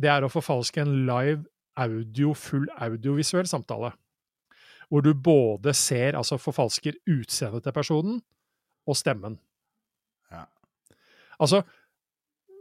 det 0.00 0.10
er 0.10 0.24
å 0.24 0.30
forfalske 0.32 0.82
en 0.82 0.94
live 1.06 1.44
audio, 1.78 2.32
full 2.38 2.66
audiovisuell 2.78 3.48
samtale. 3.50 3.92
Hvor 4.88 5.02
du 5.02 5.12
både 5.14 5.74
ser, 5.74 6.14
altså 6.14 6.38
forfalsker 6.38 6.96
utseendet 7.10 7.64
til 7.66 7.74
personen, 7.74 8.20
og 8.86 8.96
stemmen. 8.96 9.38
Ja. 10.30 10.44
Altså, 11.40 11.64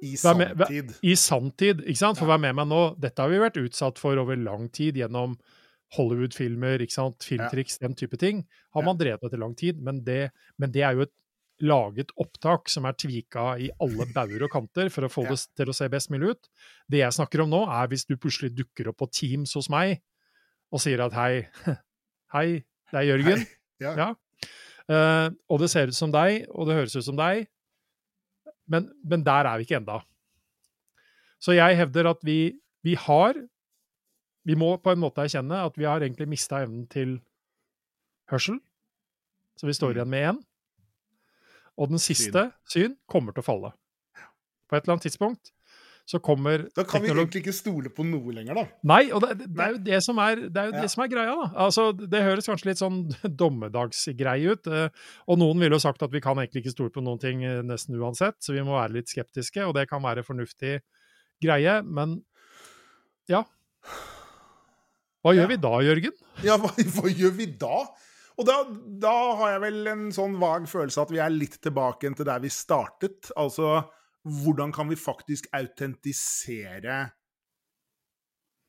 I 0.04 0.14
sanntid. 0.20 0.94
i 1.02 1.16
sanntid, 1.20 1.82
ikke 1.88 2.02
sant? 2.02 2.18
For 2.20 2.28
Ja. 2.28 2.34
vær 2.36 2.42
med 2.44 2.58
meg 2.60 2.68
nå, 2.68 2.82
dette 3.00 3.24
har 3.24 3.32
vi 3.32 3.40
vært 3.42 3.60
utsatt 3.62 4.02
for 4.02 4.20
over 4.20 4.36
lang 4.40 4.68
tid 4.76 5.00
gjennom 5.00 5.38
Hollywood-filmer, 5.96 6.82
ikke 6.84 6.96
sant, 6.96 7.24
filmtriks, 7.24 7.78
den 7.82 7.94
type 7.96 8.18
ting, 8.20 8.44
har 8.74 8.84
man 8.86 8.98
drevet 8.98 9.24
etter 9.28 9.40
lang 9.42 9.54
tid. 9.56 9.80
Men 9.84 10.02
det, 10.04 10.32
men 10.60 10.72
det 10.74 10.82
er 10.84 10.98
jo 10.98 11.06
et 11.06 11.14
laget 11.64 12.10
opptak 12.20 12.68
som 12.74 12.88
er 12.90 12.96
tvika 12.98 13.54
i 13.62 13.70
alle 13.80 14.08
bauger 14.12 14.44
og 14.48 14.52
kanter 14.56 14.90
for 14.92 15.06
å 15.06 15.12
få 15.14 15.24
Ja. 15.30 15.36
det 15.38 15.46
til 15.62 15.70
å 15.70 15.76
se 15.78 15.88
best 15.94 16.10
mulig 16.12 16.34
ut. 16.34 16.50
Det 16.90 17.04
jeg 17.04 17.14
snakker 17.20 17.44
om 17.46 17.52
nå, 17.54 17.62
er 17.70 17.88
hvis 17.92 18.08
du 18.10 18.16
plutselig 18.18 18.56
dukker 18.58 18.90
opp 18.90 18.98
på 19.04 19.10
Teams 19.14 19.54
hos 19.54 19.70
meg 19.70 20.02
og 20.74 20.82
sier 20.82 21.04
at 21.06 21.14
hei, 21.14 21.46
hei, 22.34 22.48
det 22.92 23.00
er 23.04 23.10
Jørgen. 23.14 23.46
Hei. 23.46 23.60
Ja. 23.86 23.94
Ja. 24.00 24.10
Uh, 24.90 25.30
og 25.48 25.62
det 25.62 25.70
ser 25.72 25.88
ut 25.88 25.96
som 25.96 26.12
deg, 26.12 26.48
og 26.52 26.68
det 26.68 26.76
høres 26.76 26.96
ut 26.98 27.06
som 27.06 27.16
deg, 27.16 27.46
men, 28.68 28.92
men 29.04 29.24
der 29.26 29.48
er 29.50 29.58
vi 29.58 29.66
ikke 29.68 29.76
enda. 29.82 30.00
Så 31.44 31.52
jeg 31.58 31.78
hevder 31.78 32.10
at 32.14 32.22
vi, 32.24 32.54
vi 32.84 32.96
har 32.96 33.34
Vi 34.46 34.56
må 34.60 34.76
på 34.84 34.92
en 34.92 35.00
måte 35.00 35.24
erkjenne 35.24 35.56
at 35.64 35.78
vi 35.80 35.86
har 35.88 36.02
egentlig 36.04 36.26
mista 36.28 36.58
evnen 36.66 36.82
til 36.92 37.14
hørsel. 38.28 38.58
Så 39.56 39.68
vi 39.70 39.72
står 39.74 39.94
Mm. 39.94 39.96
igjen 39.96 40.10
med 40.12 40.26
én. 40.34 40.42
Og 41.78 41.88
den 41.88 42.00
siste, 42.00 42.52
syn, 42.68 42.98
kommer 43.08 43.32
til 43.32 43.40
å 43.40 43.46
falle. 43.46 43.72
På 44.68 44.76
et 44.76 44.84
eller 44.84 44.98
annet 44.98 45.06
tidspunkt 45.08 45.54
så 46.06 46.20
kommer 46.20 46.66
Da 46.76 46.84
kan 46.84 47.00
vi 47.02 47.08
egentlig 47.14 47.42
ikke 47.46 47.54
stole 47.56 47.88
på 47.96 48.04
noe 48.04 48.34
lenger, 48.36 48.58
da. 48.60 48.64
Nei, 48.92 49.06
og 49.16 49.22
det, 49.24 49.46
det 49.48 49.62
er 49.64 49.72
jo 49.72 49.78
det 49.86 50.00
som 50.04 50.18
er, 50.20 50.36
det 50.52 50.60
er, 50.60 50.66
jo 50.68 50.74
Ja. 50.76 50.82
det 50.84 50.90
som 50.92 51.04
er 51.06 51.12
greia, 51.14 51.36
da. 51.40 51.46
Altså, 51.66 51.86
det 51.96 52.24
høres 52.26 52.50
kanskje 52.52 52.68
litt 52.72 52.82
sånn 52.82 52.98
dommedagsgreie 53.42 54.52
ut. 54.58 54.68
eh, 54.68 54.90
Og 55.32 55.40
noen 55.40 55.60
ville 55.64 55.78
jo 55.80 55.84
sagt 55.86 56.04
at 56.04 56.12
vi 56.12 56.20
kan 56.24 56.36
egentlig 56.42 56.66
ikke 56.66 56.76
stole 56.76 56.92
på 56.92 57.04
noen 57.06 57.22
ting 57.24 57.44
eh, 57.48 57.62
nesten 57.64 57.96
uansett, 58.02 58.36
så 58.44 58.52
vi 58.58 58.66
må 58.68 58.76
være 58.76 58.98
litt 59.00 59.08
skeptiske, 59.14 59.64
og 59.64 59.74
det 59.80 59.88
kan 59.90 60.04
være 60.04 60.26
fornuftig 60.28 60.82
greie, 61.44 61.80
men 61.84 62.20
ja. 63.32 63.46
Hva 65.24 65.32
gjør 65.38 65.46
Ja. 65.48 65.52
vi 65.54 65.62
da, 65.64 65.74
Jørgen? 65.88 66.20
Ja, 66.44 66.58
hva, 66.60 66.72
hva 66.76 67.10
gjør 67.16 67.32
vi 67.38 67.46
da? 67.62 67.78
Og 68.42 68.48
da, 68.50 68.56
da 69.00 69.12
har 69.40 69.52
jeg 69.54 69.62
vel 69.62 69.88
en 69.92 70.08
sånn 70.12 70.36
vag 70.42 70.64
følelse 70.68 71.04
at 71.06 71.12
vi 71.14 71.20
er 71.22 71.30
litt 71.32 71.60
tilbake 71.62 72.10
til 72.18 72.26
der 72.28 72.42
vi 72.42 72.50
startet. 72.52 73.30
Altså, 73.38 73.84
hvordan 74.24 74.72
kan 74.76 74.88
vi 74.90 74.96
faktisk 75.00 75.48
autentisere 75.54 77.00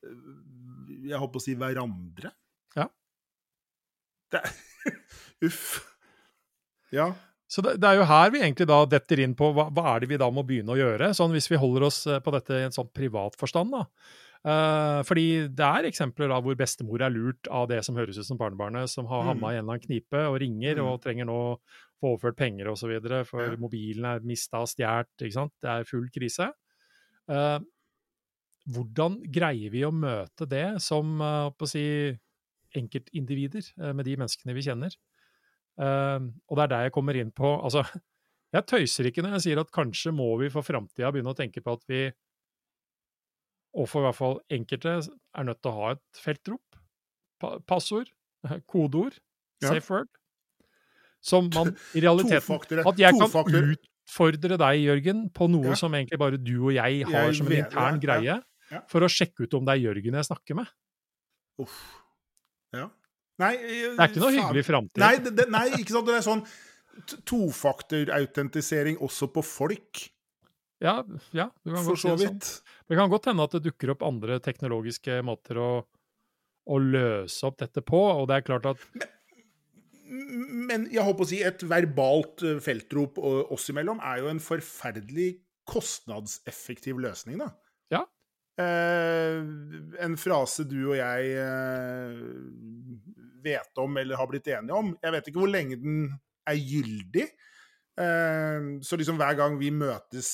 øh, 0.03 1.05
Jeg 1.09 1.19
holdt 1.21 1.33
på 1.35 1.41
å 1.41 1.45
si 1.45 1.55
hverandre? 1.59 2.31
Ja. 2.75 2.87
Det, 4.33 4.41
uff. 5.47 5.63
Ja. 6.93 7.11
Så 7.47 7.61
det, 7.61 7.75
det 7.81 7.87
er 7.91 7.99
jo 8.01 8.07
her 8.09 8.31
vi 8.33 8.41
egentlig 8.41 8.67
da 8.67 8.81
detter 8.89 9.21
inn 9.23 9.35
på 9.37 9.51
hva, 9.55 9.67
hva 9.73 9.83
er 9.93 10.03
det 10.03 10.09
vi 10.11 10.17
da 10.21 10.27
må 10.33 10.43
begynne 10.47 10.73
å 10.73 10.79
gjøre, 10.79 11.11
sånn 11.15 11.33
hvis 11.35 11.47
vi 11.51 11.59
holder 11.61 11.85
oss 11.87 11.99
eh, 12.09 12.19
på 12.25 12.33
dette 12.33 12.57
i 12.57 12.65
en 12.67 12.73
sånn 12.75 12.89
privat 12.95 13.37
forstand. 13.39 13.75
da. 13.75 13.85
Uh, 14.45 14.99
fordi 15.01 15.47
det 15.57 15.65
er 15.65 15.87
eksempler 15.89 16.29
da 16.29 16.35
hvor 16.45 16.53
bestemor 16.57 17.01
er 17.01 17.09
lurt 17.09 17.47
av 17.49 17.63
det 17.71 17.79
som 17.85 17.95
høres 17.97 18.19
ut 18.21 18.27
som 18.27 18.37
barnebarnet, 18.37 18.91
som 18.91 19.07
har 19.09 19.23
Mm. 19.23 19.29
havna 19.31 19.47
i 19.49 19.55
en 19.57 19.63
eller 19.63 19.73
annen 19.73 19.85
knipe 19.87 20.19
og 20.29 20.35
ringer 20.43 20.75
Mm. 20.77 20.85
og 20.85 20.99
trenger 21.01 21.25
nå 21.25 21.37
få 22.01 22.13
overført 22.13 22.37
penger 22.39 22.69
osv., 22.71 22.93
for 23.25 23.41
Ja. 23.41 23.55
mobilen 23.57 24.05
er 24.05 24.25
mista 24.25 24.61
og 24.61 24.67
stjålet. 24.67 25.07
Det 25.17 25.69
er 25.71 25.87
full 25.87 26.09
krise. 26.13 26.51
Uh, 27.27 27.59
hvordan 28.69 29.19
greier 29.31 29.71
vi 29.73 29.83
å 29.85 29.93
møte 29.93 30.45
det 30.49 30.81
som 30.81 31.21
uh, 31.21 31.49
på 31.53 31.65
å 31.65 31.69
si, 31.69 31.85
enkeltindivider 32.75 33.65
uh, 33.81 33.93
med 33.93 34.05
de 34.05 34.17
menneskene 34.17 34.53
vi 34.53 34.65
kjenner? 34.65 34.95
Og 35.75 36.55
det 36.55 36.63
er 36.63 36.69
der 36.71 36.83
jeg 36.85 36.91
kommer 36.95 37.17
inn 37.19 37.33
på 37.35 37.49
altså, 37.59 37.81
Jeg 38.55 38.63
tøyser 38.71 39.09
ikke 39.09 39.25
når 39.25 39.33
jeg 39.35 39.43
sier 39.43 39.59
at 39.59 39.71
kanskje 39.75 40.13
må 40.15 40.29
vi 40.39 40.47
for 40.53 40.63
framtida 40.63 41.09
begynne 41.11 41.33
å 41.33 41.35
tenke 41.35 41.59
på 41.59 41.73
at 41.75 41.81
vi, 41.91 42.05
og 43.75 43.89
for 43.91 43.99
i 43.99 44.05
hvert 44.07 44.15
fall 44.15 44.37
enkelte, 44.55 44.93
er 45.03 45.47
nødt 45.49 45.59
til 45.59 45.73
å 45.73 45.81
ha 45.81 45.89
et 45.97 46.21
feltrop. 46.23 46.77
Pa 47.43 47.57
passord. 47.67 48.13
Kodeord. 48.71 49.17
Ja. 49.59 49.73
Safe 49.73 49.91
word. 49.91 50.11
Som 51.25 51.49
man 51.53 51.73
i 51.97 52.03
realiteten 52.03 52.85
At 52.85 52.99
jeg 53.01 53.17
kan 53.17 53.31
utfordre 53.31 54.59
deg, 54.61 54.81
Jørgen, 54.83 55.23
på 55.33 55.47
noe 55.49 55.73
Ja. 55.73 55.79
som 55.79 55.95
egentlig 55.97 56.19
bare 56.21 56.37
du 56.37 56.53
og 56.67 56.73
jeg 56.75 57.05
har 57.09 57.31
Jeg 57.31 57.39
som 57.39 57.49
en 57.49 57.57
intern 57.57 57.97
ja, 57.97 58.03
greie, 58.03 58.35
ja. 58.71 58.81
for 58.91 59.01
å 59.01 59.09
sjekke 59.09 59.47
ut 59.47 59.57
om 59.57 59.65
det 59.65 59.77
er 59.77 59.81
Jørgen 59.87 60.19
jeg 60.19 60.29
snakker 60.29 60.59
med. 60.61 60.69
Uff. 61.63 61.79
Ja. 62.75 62.89
Nei, 63.41 63.55
Det 63.57 63.99
er 63.99 64.11
ikke 64.11 64.21
noe 64.21 64.35
hyggelig 64.35 64.65
framtid. 64.67 65.01
Nei, 65.01 65.15
det, 65.19 65.33
det, 65.35 65.49
nei, 65.51 65.65
ikke 65.79 65.95
sant. 65.95 66.07
Det 66.07 66.19
er 66.19 66.23
sånn 66.23 66.45
tofaktorautentisering 67.27 69.01
også 69.03 69.27
på 69.33 69.43
folk, 69.43 70.05
Ja, 70.83 71.01
ja 71.31 71.49
du 71.63 71.71
kan 71.71 71.83
for 71.87 71.99
så 71.99 72.15
det 72.19 72.29
sånn. 72.29 72.39
Det 72.87 72.97
kan 72.99 73.09
godt 73.11 73.29
hende 73.31 73.43
at 73.47 73.55
det 73.55 73.63
dukker 73.65 73.93
opp 73.95 74.03
andre 74.05 74.37
teknologiske 74.43 75.21
måter 75.25 75.59
å, 75.59 75.69
å 76.67 76.79
løse 76.79 77.47
opp 77.47 77.57
dette 77.63 77.81
på, 77.83 77.99
og 77.99 78.27
det 78.29 78.37
er 78.37 78.47
klart 78.47 78.69
at 78.69 78.83
Men 80.69 80.87
jeg 80.93 81.05
håper 81.05 81.25
å 81.25 81.29
si 81.29 81.41
et 81.45 81.63
verbalt 81.67 82.43
eh, 82.45 82.59
feltrop 82.63 83.19
eh, 83.21 83.41
oss 83.53 83.69
imellom 83.71 84.01
er 84.03 84.23
jo 84.23 84.31
en 84.31 84.41
forferdelig 84.43 85.31
kostnadseffektiv 85.69 86.99
løsning, 87.01 87.39
da. 87.41 87.49
Ja. 87.93 88.03
Eh, 88.61 89.39
en 90.05 90.15
frase 90.19 90.63
du 90.69 90.77
og 90.91 90.95
jeg 90.99 91.31
eh, 91.41 92.21
vet 93.45 93.81
om 93.81 93.97
eller 93.99 94.19
har 94.19 94.29
blitt 94.31 94.51
enige 94.53 94.77
om. 94.77 94.93
Jeg 95.01 95.15
vet 95.17 95.31
ikke 95.31 95.43
hvor 95.43 95.51
lenge 95.51 95.79
den 95.81 96.05
er 96.47 96.59
gyldig. 96.59 97.25
Eh, 97.95 98.69
så 98.85 98.99
liksom 98.99 99.19
hver 99.19 99.39
gang 99.39 99.57
vi 99.59 99.73
møtes 99.75 100.29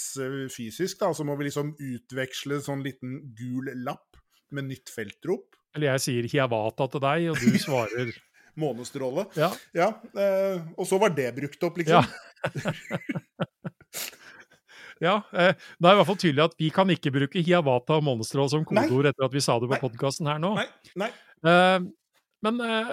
fysisk, 0.54 1.00
da, 1.02 1.14
så 1.16 1.26
må 1.28 1.38
vi 1.40 1.50
liksom 1.50 1.74
utveksle 1.80 2.62
sånn 2.64 2.84
liten 2.86 3.22
gul 3.38 3.72
lapp 3.86 4.20
med 4.52 4.68
nytt 4.70 4.92
feltrop. 4.92 5.56
Eller 5.76 5.94
jeg 5.94 6.04
sier 6.04 6.28
hiawata 6.34 6.90
til 6.92 7.04
deg, 7.04 7.32
og 7.32 7.40
du 7.40 7.56
svarer 7.66 8.12
Månestråle. 8.60 9.28
ja. 9.40 9.52
Ja, 9.78 9.94
eh, 10.18 10.62
og 10.78 10.88
så 10.90 11.00
var 11.02 11.14
det 11.16 11.30
brukt 11.38 11.64
opp, 11.64 11.78
liksom. 11.82 12.02
Ja. 12.02 12.50
Ja, 15.02 15.16
eh, 15.34 15.56
da 15.82 15.90
er 15.90 15.96
i 15.96 15.98
hvert 15.98 16.10
fall 16.12 16.20
tydelig 16.22 16.44
at 16.44 16.60
vi 16.62 16.68
kan 16.74 16.92
ikke 16.94 17.10
bruke 17.16 17.42
hiawata 17.42 17.98
og 17.98 18.06
månestrål 18.06 18.52
som 18.54 18.66
kodeord 18.70 19.10
etter 19.10 19.26
at 19.26 19.34
vi 19.34 19.42
sa 19.42 19.56
det 19.58 19.72
på 19.72 19.80
podkasten 19.88 20.30
her 20.30 20.38
nå. 20.42 20.52
Nei, 20.60 20.68
nei. 21.02 21.08
Eh, 21.42 21.80
men 22.46 22.60
eh, 22.66 22.92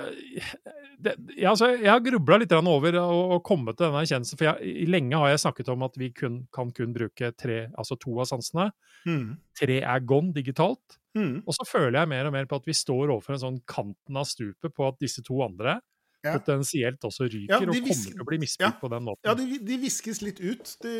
det, 1.01 1.15
ja, 1.37 1.53
altså, 1.53 1.71
jeg 1.77 1.89
har 1.89 2.01
grubla 2.05 2.41
litt 2.41 2.53
over 2.57 2.97
å, 3.01 3.07
å 3.37 3.39
komme 3.45 3.73
til 3.75 3.87
denne 3.87 4.03
erkjennelsen. 4.05 4.41
For 4.41 4.49
jeg, 4.49 4.89
lenge 4.89 5.21
har 5.21 5.33
jeg 5.33 5.43
snakket 5.45 5.71
om 5.73 5.85
at 5.85 6.01
vi 6.01 6.11
kun, 6.17 6.43
kan 6.55 6.73
kun 6.77 6.97
bruke 6.97 7.33
tre, 7.37 7.61
altså 7.77 7.97
to 8.01 8.17
av 8.21 8.29
sansene. 8.31 8.71
Mm. 9.09 9.39
Tre 9.61 9.79
er 9.81 10.09
gone 10.09 10.33
digitalt. 10.37 10.99
Mm. 11.19 11.37
Og 11.45 11.57
så 11.57 11.67
føler 11.67 11.99
jeg 12.01 12.11
mer 12.15 12.29
og 12.31 12.35
mer 12.37 12.47
på 12.51 12.59
at 12.61 12.67
vi 12.69 12.75
står 12.77 13.11
overfor 13.11 13.35
en 13.35 13.43
sånn 13.43 13.61
kanten 13.69 14.19
av 14.21 14.29
stupet 14.31 14.75
på 14.75 14.87
at 14.89 15.01
disse 15.03 15.25
to 15.27 15.41
andre 15.45 15.81
Ja. 16.25 16.33
potensielt 16.35 17.05
også 17.07 17.29
ryker 17.31 17.53
Ja, 17.53 17.59
og 17.63 17.69
kommer 17.69 17.85
visker, 17.87 18.13
til 18.13 18.23
å 18.23 18.27
bli 18.27 18.39
ja. 18.59 18.71
på 18.81 18.89
den 18.91 19.05
måten. 19.07 19.23
Ja, 19.29 19.35
de, 19.39 19.59
de 19.63 19.77
viskes 19.79 20.19
litt 20.25 20.41
ut. 20.43 20.73
De, 20.83 20.95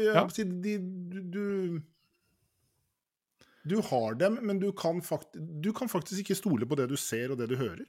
de, 0.63 0.75
du, 0.79 1.19
du 1.35 1.83
Du 3.69 3.81
har 3.83 4.15
dem, 4.15 4.39
men 4.47 4.61
du 4.63 4.71
kan, 4.73 5.03
fakt, 5.03 5.35
du 5.35 5.73
kan 5.75 5.91
faktisk 5.91 6.23
ikke 6.23 6.39
stole 6.39 6.67
på 6.71 6.79
det 6.79 6.87
du 6.89 6.97
ser 6.97 7.35
og 7.35 7.39
det 7.41 7.49
du 7.51 7.57
hører. 7.59 7.85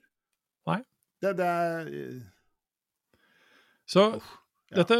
Nei. 0.66 0.80
Det, 1.22 1.36
det 1.38 1.46
er 1.46 1.86
eh, 1.86 2.20
Så 3.86 4.08
ja. 4.18 4.82
dette 4.82 4.98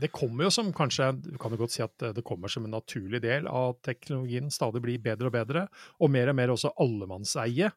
Det 0.00 0.12
kommer 0.14 0.48
jo 0.48 0.50
som 0.54 0.72
kanskje 0.76 1.10
Du 1.22 1.36
kan 1.40 1.52
jo 1.54 1.60
godt 1.62 1.74
si 1.76 1.82
at 1.84 2.08
det 2.16 2.24
kommer 2.26 2.48
som 2.52 2.64
en 2.66 2.74
naturlig 2.74 3.20
del 3.24 3.46
av 3.50 3.78
teknologien 3.84 4.50
stadig 4.52 4.82
blir 4.84 5.02
bedre 5.02 5.30
og 5.30 5.36
bedre, 5.36 5.68
og 6.00 6.10
mer 6.10 6.32
og 6.32 6.38
mer 6.38 6.52
også 6.54 6.74
allemannseie. 6.82 7.70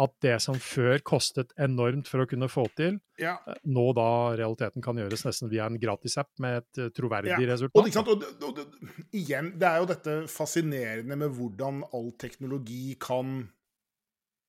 At 0.00 0.14
det 0.24 0.38
som 0.40 0.56
før 0.56 1.02
kostet 1.04 1.50
enormt 1.60 2.08
for 2.08 2.24
å 2.24 2.26
kunne 2.26 2.48
få 2.48 2.64
til, 2.78 2.96
ja. 3.20 3.34
nå 3.68 3.84
da 3.94 4.06
realiteten 4.40 4.82
kan 4.82 4.96
gjøres 4.96 5.26
nesten 5.26 5.50
via 5.52 5.66
en 5.68 5.76
gratisapp 5.78 6.30
med 6.40 6.62
et 6.62 6.80
eh, 6.80 6.92
troverdig 6.96 7.34
Ja, 7.34 7.36
Og, 7.36 7.50
resultat. 7.50 7.92
sant? 7.92 8.08
Og, 8.08 8.22
det- 8.24 8.48
og, 8.48 9.10
igjen, 9.12 9.52
det 9.60 9.68
er 9.68 9.82
jo 9.82 9.90
dette 9.92 10.14
fascinerende 10.32 11.18
med 11.20 11.36
hvordan 11.36 11.82
all 11.92 12.08
teknologi 12.18 12.96
kan 12.98 13.50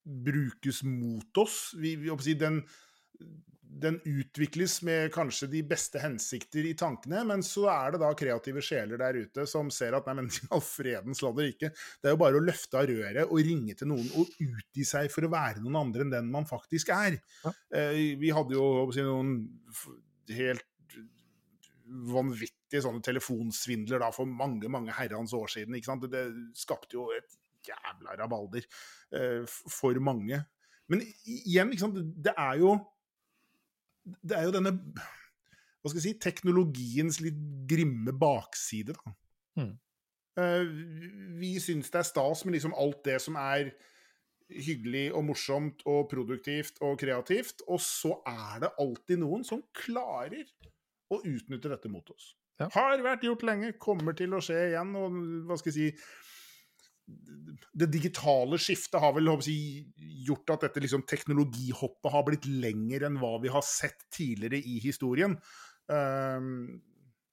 brukes 0.03 0.83
mot 0.83 1.37
oss. 1.43 1.73
Vi, 1.79 1.95
vi, 1.99 2.33
den, 2.39 2.63
den 3.81 3.99
utvikles 4.05 4.81
med 4.85 5.11
kanskje 5.13 5.47
de 5.51 5.61
beste 5.67 6.01
hensikter 6.01 6.65
i 6.69 6.73
tankene, 6.77 7.23
men 7.27 7.43
så 7.45 7.65
er 7.71 7.93
det 7.93 8.01
da 8.03 8.11
kreative 8.17 8.61
sjeler 8.63 8.99
der 9.01 9.17
ute 9.25 9.45
som 9.49 9.71
ser 9.73 9.97
at 9.97 10.07
nei, 10.09 10.17
men 10.21 10.29
all 10.53 10.63
fredens 10.63 11.23
land 11.25 11.41
ikke. 11.43 11.71
det 11.73 12.09
er 12.09 12.15
jo 12.15 12.21
bare 12.21 12.39
å 12.39 12.43
løfte 12.43 12.79
av 12.79 12.87
røret 12.89 13.23
og 13.25 13.41
ringe 13.43 13.75
til 13.79 13.89
noen 13.91 14.09
og 14.19 14.29
utgi 14.43 14.85
seg 14.87 15.09
for 15.13 15.25
å 15.25 15.31
være 15.33 15.63
noen 15.63 15.81
andre 15.85 16.05
enn 16.05 16.13
den 16.13 16.29
man 16.33 16.47
faktisk 16.49 16.93
er. 16.95 17.17
Ja. 17.43 17.55
Eh, 17.79 18.13
vi 18.19 18.31
hadde 18.35 18.57
jo 18.57 18.67
si, 18.93 19.03
noen 19.05 19.35
helt 20.33 20.69
vanvittige 22.13 22.81
sånne 22.83 23.03
telefonsvindler 23.05 24.01
da 24.01 24.09
for 24.15 24.29
mange 24.29 24.69
mange 24.71 24.93
herrens 24.95 25.33
år 25.37 25.51
siden. 25.51 25.75
ikke 25.77 25.91
sant? 25.91 26.07
Det, 26.09 26.25
skapte 26.57 26.97
jo 26.97 27.09
et 27.15 27.37
jævla 27.63 28.17
rabalder 28.19 28.65
eh, 29.15 29.43
for 29.47 29.97
mange. 30.03 30.41
Men 30.91 31.03
igjen, 31.23 31.71
det 32.23 32.33
er 32.35 32.57
jo 32.59 32.75
Det 34.03 34.35
er 34.37 34.47
jo 34.47 34.55
denne 34.55 34.73
hva 35.83 35.91
skal 35.91 35.99
jeg 35.99 36.05
si, 36.05 36.19
teknologiens 36.23 37.17
litt 37.19 37.39
grimme 37.67 38.13
bakside, 38.15 38.95
da. 38.95 39.11
Mm. 39.59 39.73
Vi 41.41 41.49
syns 41.61 41.91
det 41.91 41.99
er 41.99 42.07
stas 42.07 42.45
med 42.47 42.55
liksom 42.55 42.73
alt 42.79 43.03
det 43.05 43.17
som 43.21 43.35
er 43.37 43.73
hyggelig 44.53 45.09
og 45.13 45.25
morsomt 45.27 45.83
og 45.89 46.07
produktivt 46.11 46.79
og 46.85 46.95
kreativt, 47.01 47.65
og 47.67 47.81
så 47.83 48.15
er 48.29 48.63
det 48.63 48.71
alltid 48.79 49.19
noen 49.21 49.43
som 49.47 49.61
klarer 49.75 50.47
å 51.11 51.19
utnytte 51.19 51.71
dette 51.73 51.91
mot 51.91 52.07
oss. 52.15 52.31
Ja. 52.61 52.69
Har 52.73 53.03
vært 53.03 53.25
gjort 53.27 53.43
lenge, 53.43 53.73
kommer 53.81 54.15
til 54.17 54.33
å 54.35 54.41
skje 54.43 54.69
igjen, 54.71 54.95
og 54.95 55.19
hva 55.49 55.57
skal 55.59 55.73
jeg 55.73 55.79
si 55.79 56.07
det 57.73 57.89
digitale 57.91 58.57
skiftet 58.61 59.01
har 59.01 59.13
vel 59.15 59.29
si, 59.43 59.57
gjort 60.27 60.55
at 60.55 60.65
dette 60.67 60.83
liksom, 60.83 61.03
teknologihoppet 61.09 62.13
har 62.13 62.25
blitt 62.27 62.47
lenger 62.47 63.07
enn 63.07 63.19
hva 63.21 63.35
vi 63.43 63.51
har 63.53 63.65
sett 63.65 64.05
tidligere 64.13 64.61
i 64.61 64.79
historien. 64.83 65.35
Um, 65.91 66.79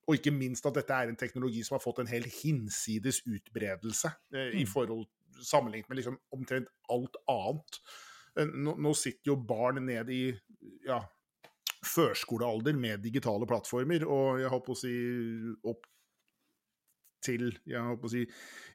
og 0.08 0.16
ikke 0.16 0.32
minst 0.34 0.66
at 0.66 0.74
dette 0.80 0.96
er 0.96 1.10
en 1.10 1.18
teknologi 1.20 1.62
som 1.62 1.76
har 1.76 1.84
fått 1.84 2.00
en 2.02 2.10
helt 2.10 2.30
hinsides 2.40 3.22
utbredelse 3.28 4.10
uh, 4.34 4.48
i 4.50 4.64
Mm. 4.64 4.70
forhold 4.72 5.06
sammenlignet 5.44 5.88
med 5.88 6.00
liksom 6.00 6.18
omtrent 6.34 6.68
alt 6.90 7.16
annet. 7.30 7.80
Uh, 8.38 8.46
Nå, 8.50 8.76
nå 8.78 8.94
sitter 8.94 9.32
jo 9.32 9.36
barn 9.36 9.84
ned 9.86 10.10
i 10.10 10.24
ja, 10.86 10.98
førskolealder 11.86 12.76
med 12.76 13.00
digitale 13.04 13.46
plattformer, 13.46 14.04
og 14.06 14.40
jeg 14.42 14.50
håper 14.52 14.74
å 14.74 14.78
si 14.78 14.96
opp 15.70 15.86
til 17.24 17.50
jeg 17.68 17.82
håper 17.84 18.08
å 18.08 18.12
si, 18.12 18.24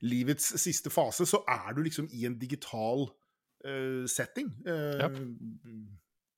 livets 0.05 0.51
siste 0.61 0.91
fase, 0.93 1.27
så 1.29 1.41
er 1.49 1.73
du 1.75 1.83
liksom 1.85 2.09
i 2.13 2.25
en 2.29 2.37
digital 2.41 3.07
uh, 3.09 4.05
setting. 4.11 4.53
Uh, 4.67 5.01
yep. 5.01 5.19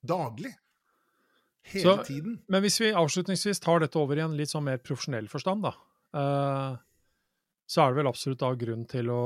Daglig. 0.07 0.53
Hele 1.67 1.83
Så- 1.83 2.07
tiden. 2.07 2.41
Men 2.47 2.63
hvis 2.63 2.79
vi 2.79 2.93
avslutningsvis 2.95 3.59
tar 3.59 3.83
dette 3.83 3.99
over 3.99 4.17
i 4.17 4.23
en 4.23 4.37
litt 4.39 4.53
sånn 4.53 4.67
mer 4.67 4.79
profesjonell 4.79 5.27
forstand, 5.31 5.67
da, 5.67 5.73
uh, 6.15 6.77
så 7.67 7.83
er 7.83 7.91
det 7.91 7.99
vel 7.99 8.09
absolutt 8.11 8.39
da 8.43 8.53
grunn 8.55 8.85
til 8.87 9.11
å 9.11 9.23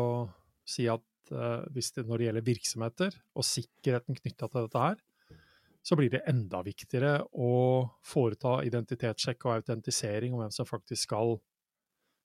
si 0.65 0.87
at 0.89 1.31
eh, 1.31 1.63
hvis 1.75 1.91
det, 1.95 2.07
når 2.07 2.17
det 2.17 2.27
gjelder 2.27 2.47
virksomheter 2.47 3.17
og 3.37 3.45
sikkerheten 3.45 4.17
knytta 4.17 4.49
til 4.49 4.65
dette 4.65 4.85
her, 4.85 4.99
så 5.81 5.97
blir 5.97 6.11
det 6.13 6.23
enda 6.29 6.61
viktigere 6.65 7.13
å 7.33 7.53
foreta 8.05 8.59
identitetssjekk 8.65 9.47
og 9.47 9.55
autentisering 9.59 10.35
om 10.35 10.43
hvem 10.43 10.53
som 10.53 10.69
faktisk 10.69 11.09
skal 11.09 11.39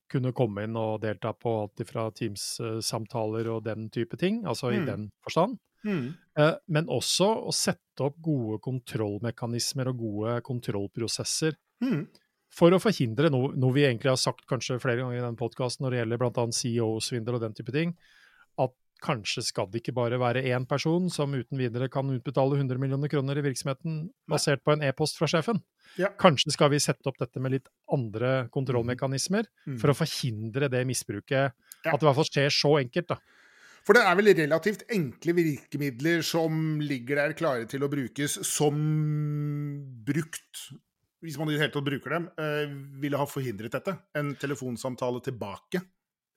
kunne 0.09 0.33
komme 0.33 0.65
inn 0.65 0.77
og 0.77 1.01
delta 1.03 1.33
på 1.35 1.53
alt 1.63 1.83
fra 1.89 2.11
Teams-samtaler 2.15 3.49
og 3.51 3.65
den 3.67 3.89
type 3.91 4.17
ting, 4.21 4.45
altså 4.47 4.73
i 4.73 4.79
Mm. 4.79 4.87
den 4.87 5.11
forstand. 5.25 5.59
Mm. 5.85 6.15
Eh, 6.37 6.55
Men 6.69 6.87
også 6.87 7.47
å 7.47 7.53
sette 7.55 8.01
opp 8.01 8.17
gode 8.21 8.59
kontrollmekanismer 8.61 9.89
og 9.89 9.99
gode 9.99 10.41
kontrollprosesser 10.43 11.55
Mm. 11.83 12.07
for 12.51 12.71
å 12.71 12.81
forhindre 12.81 13.31
noe, 13.31 13.53
noe 13.55 13.73
vi 13.73 13.83
egentlig 13.85 14.11
har 14.11 14.17
sagt 14.17 14.47
kanskje 14.47 14.81
flere 14.81 14.99
ganger 14.99 15.19
i 15.19 15.27
den 15.27 15.37
podkasten 15.37 15.81
når 15.85 15.91
det 15.91 15.99
gjelder 16.01 16.19
bl.a. 16.19 16.47
CEO-svindel 16.53 17.35
og 17.35 17.41
den 17.41 17.55
type 17.55 17.73
ting, 17.73 17.97
kanskje 19.07 19.45
skal 19.47 19.69
det 19.71 19.81
ikke 19.85 19.95
bare 19.97 20.19
være 20.21 20.43
én 20.51 20.67
person 20.69 21.07
som 21.13 21.33
uten 21.37 21.61
videre 21.61 21.87
kan 21.93 22.11
utbetale 22.11 22.59
100 22.59 22.81
millioner 22.83 23.11
kroner 23.13 23.39
i 23.39 23.45
virksomheten 23.47 24.01
basert 24.29 24.65
på 24.67 24.75
en 24.75 24.83
e-post 24.83 25.17
fra 25.21 25.29
sjefen. 25.31 25.63
Ja. 26.01 26.11
Kanskje 26.19 26.53
skal 26.57 26.73
vi 26.75 26.83
sette 26.83 27.07
opp 27.09 27.21
dette 27.23 27.41
med 27.41 27.55
litt 27.55 27.71
andre 27.95 28.49
kontrollmekanismer 28.55 29.47
Mm. 29.67 29.79
for 29.81 29.91
å 29.95 29.97
forhindre 29.97 30.69
det 30.71 30.83
misbruket. 30.87 31.53
Ja. 31.85 31.93
At 31.95 32.01
det 32.01 32.05
i 32.05 32.11
hvert 32.11 32.19
fall 32.21 32.31
skjer 32.33 32.51
så 32.51 32.75
enkelt, 32.83 33.07
da. 33.15 33.19
For 33.87 33.95
det 33.95 34.03
er 34.03 34.17
vel 34.19 34.33
relativt 34.35 34.83
enkle 34.91 35.33
virkemidler 35.37 36.25
som 36.27 36.81
ligger 36.83 37.21
der 37.21 37.35
klare 37.39 37.69
til 37.71 37.85
å 37.87 37.89
brukes, 37.89 38.35
som 38.45 38.75
brukt, 40.07 40.63
hvis 41.23 41.39
man 41.39 41.49
i 41.49 41.55
det 41.55 41.61
hele 41.63 41.75
tatt 41.75 41.87
bruker 41.87 42.11
dem, 42.17 42.27
eh, 42.39 42.67
ville 43.01 43.17
ha 43.21 43.27
forhindret 43.31 43.71
dette. 43.77 43.97
En 44.15 44.35
telefonsamtale 44.35 45.23
tilbake. 45.23 45.83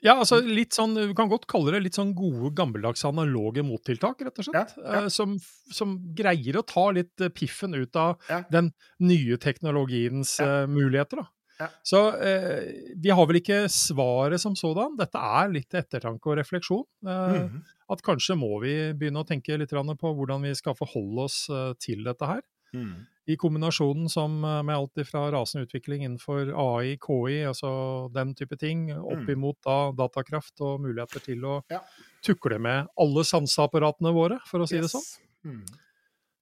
Ja, 0.02 0.14
altså 0.16 0.38
litt 0.40 0.72
sånn, 0.78 0.94
Du 0.96 1.14
kan 1.18 1.28
godt 1.28 1.44
kalle 1.52 1.74
det 1.76 1.82
litt 1.84 1.98
sånn 1.98 2.14
gode, 2.16 2.54
gammeldagse 2.56 3.10
analoge 3.10 3.64
mottiltak, 3.68 4.22
rett 4.24 4.40
og 4.40 4.46
slett. 4.48 4.72
Ja, 4.78 4.84
ja. 4.86 5.02
eh, 5.04 5.10
Som, 5.12 5.34
som 5.76 5.98
greier 6.16 6.56
å 6.62 6.64
ta 6.66 6.86
litt 6.96 7.20
eh, 7.22 7.30
piffen 7.36 7.76
ut 7.76 7.96
av 8.00 8.16
Ja. 8.30 8.44
den 8.52 8.72
nye 9.04 9.38
teknologiens 9.38 10.38
eh, 10.40 10.66
muligheter. 10.72 11.18
da. 11.24 11.28
Ja. 11.60 11.68
Så 11.84 12.00
eh, 12.24 12.94
vi 12.96 13.10
har 13.12 13.26
vel 13.28 13.42
ikke 13.42 13.66
svaret 13.68 14.40
som 14.40 14.56
sådan. 14.56 14.96
Dette 14.98 15.20
er 15.20 15.50
litt 15.52 15.76
ettertanke 15.76 16.32
og 16.32 16.38
refleksjon. 16.40 16.86
Eh, 17.06 17.42
Mhm. 17.50 17.64
At 17.92 18.04
kanskje 18.06 18.36
må 18.38 18.62
vi 18.62 18.94
begynne 18.94 19.24
å 19.24 19.28
tenke 19.28 19.58
litt 19.58 19.72
på 19.74 20.10
hvordan 20.16 20.44
vi 20.46 20.54
skal 20.54 20.76
forholde 20.78 21.24
oss 21.26 21.50
til 21.82 22.04
dette 22.06 22.22
her. 22.22 22.42
Mhm. 22.74 23.06
I 23.30 23.36
kombinasjonen 23.38 24.10
som 24.10 24.44
eh, 24.44 24.62
med 24.66 24.74
alt 24.76 25.06
fra 25.06 25.28
rasende 25.32 25.68
utvikling 25.68 26.02
innenfor 26.02 26.50
AI, 26.50 26.96
KI, 26.98 27.44
altså 27.46 28.12
den 28.12 28.34
type 28.34 28.58
ting, 28.58 28.88
opp 28.98 29.20
Mm. 29.28 29.30
imot 29.36 29.58
da 29.64 29.92
datakraft 29.92 30.60
og 30.66 30.80
muligheter 30.82 31.22
til 31.22 31.42
å 31.46 31.62
Ja. 31.70 31.82
tukle 32.24 32.58
med 32.60 32.88
alle 32.98 33.22
sanseapparatene 33.24 34.12
våre, 34.14 34.40
for 34.48 34.60
å 34.60 34.68
si 34.68 34.78
det 34.80 34.90
sånn. 34.90 35.06
Yes. 35.06 35.20
Mhm. 35.46 35.66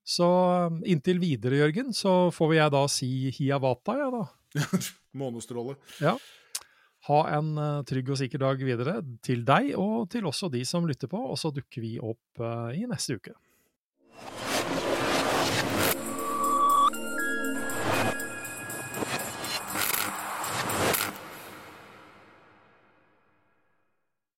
Så 0.06 0.24
eh, 0.84 0.92
inntil 0.94 1.20
videre, 1.20 1.58
Jørgen, 1.60 1.92
så 1.92 2.32
får 2.32 2.54
jeg 2.56 2.72
da 2.72 2.88
si 2.88 3.32
hiawata, 3.32 3.98
jeg 3.98 4.12
da. 4.12 4.30
Månestråle. 5.14 5.76
Ha 7.08 7.20
en 7.38 7.58
eh, 7.58 7.84
trygg 7.84 8.10
og 8.12 8.18
sikker 8.18 8.40
dag 8.40 8.58
videre 8.64 9.02
til 9.22 9.44
deg, 9.44 9.74
og 9.78 10.10
til 10.10 10.24
også 10.24 10.50
de 10.52 10.64
som 10.64 10.88
lytter 10.88 11.08
på, 11.12 11.20
og 11.20 11.38
så 11.38 11.52
dukker 11.54 11.82
vi 11.84 11.98
opp 12.00 12.40
i 12.74 12.86
neste 12.88 13.16
uke. 13.20 13.34